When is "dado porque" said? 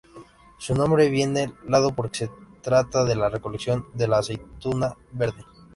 1.67-2.25